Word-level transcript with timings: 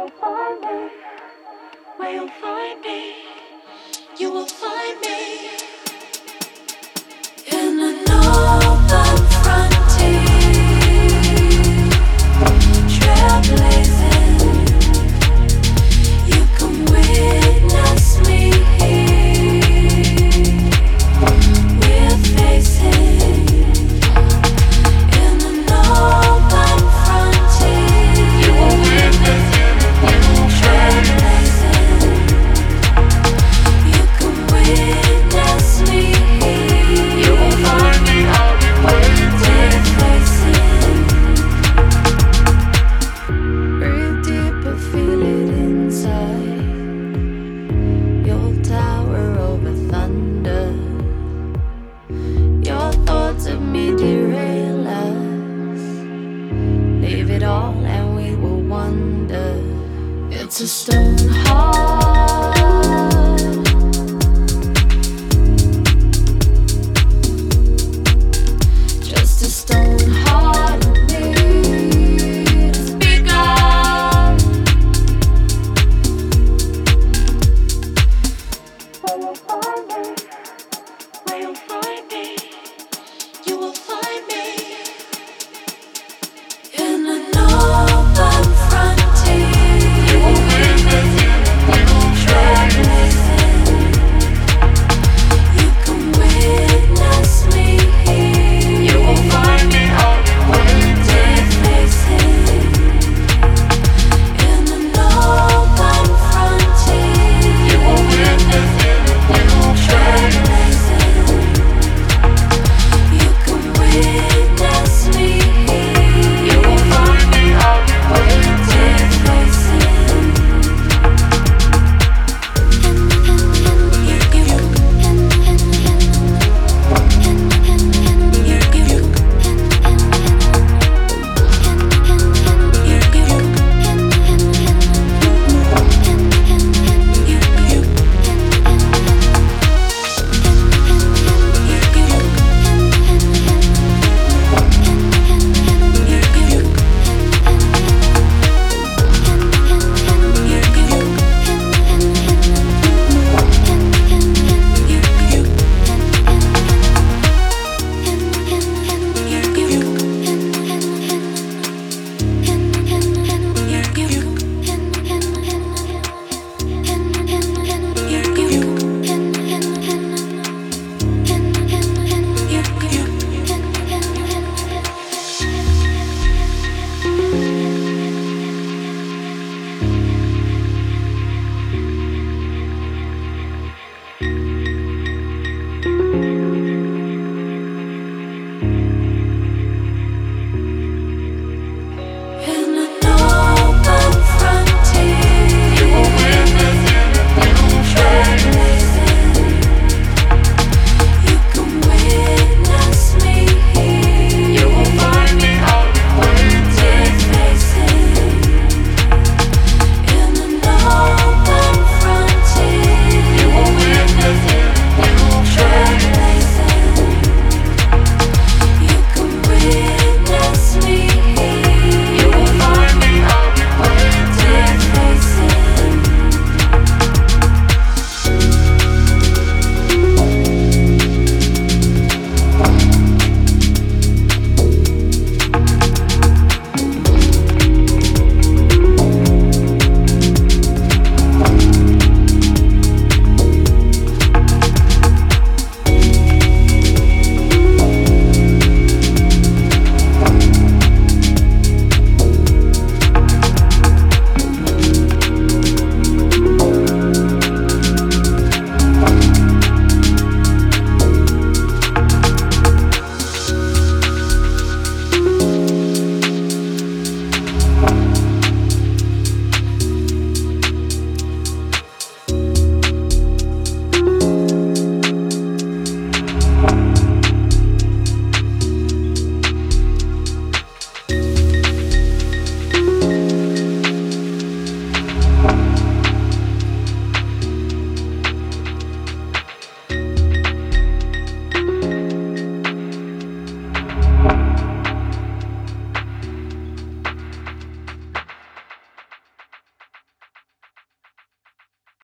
will 0.00 0.10
find 0.12 0.60
me. 0.62 0.90
Where 1.96 2.14
you'll 2.14 2.28
find 2.28 2.80
me. 2.80 3.14
You 4.18 4.32
will 4.32 4.46
find 4.46 5.00
me. 5.02 5.09
give 57.30 57.42
it 57.42 57.44
all 57.44 57.72
and 57.86 58.16
we 58.16 58.34
will 58.34 58.60
wonder. 58.60 59.54
It's 60.30 60.60
a 60.60 60.68
stone 60.68 61.16
heart. 61.44 63.19